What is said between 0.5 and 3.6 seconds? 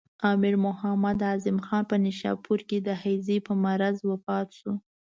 محمد اعظم خان په نیشاپور کې د هیضې په